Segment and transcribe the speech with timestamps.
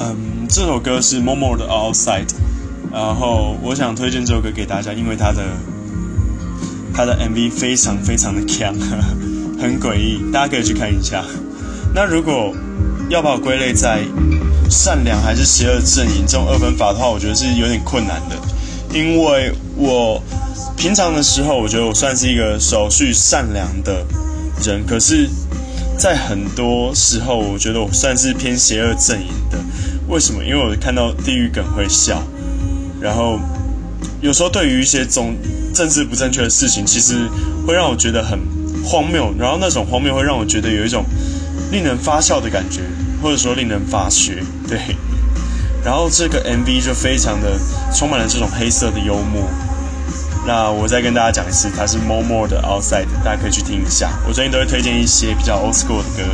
[0.00, 2.28] 嗯，这首歌是 Momo 的 Outside，
[2.92, 5.42] 然后我想推荐这首歌给大家，因为它的
[6.94, 8.72] 它的 MV 非常非常的强，
[9.60, 11.24] 很诡异，大家可以去看一下。
[11.92, 12.54] 那如果
[13.10, 14.04] 要把我归类在
[14.70, 18.36] 善良还是邪恶阵营这种二分法的话，我觉得是有点困难的，
[18.96, 20.22] 因为我
[20.76, 24.06] 平常的时候，我觉得我算是一个守序善良的
[24.62, 25.28] 人，可是，
[25.98, 29.58] 在很多时候，我觉得我算是偏邪恶阵营的。
[30.08, 30.42] 为什么？
[30.44, 32.22] 因为我看到地狱梗会笑，
[33.00, 33.38] 然后
[34.20, 35.36] 有时候对于一些总
[35.74, 37.28] 政治不正确的事情，其实
[37.66, 38.38] 会让我觉得很
[38.84, 41.04] 荒谬，然后那种荒谬会让我觉得有一种
[41.70, 42.80] 令人发笑的感觉。
[43.20, 44.34] 或者说令人发噱，
[44.68, 44.78] 对。
[45.84, 47.58] 然后这个 MV 就非常的
[47.92, 49.42] 充满了这种黑色的幽默。
[50.46, 54.12] 那我再跟大家讲一次，它是 More More 的 Outside，大家可以去听一下。
[54.28, 56.30] 我最近都会推荐一些比较 Old School 的歌。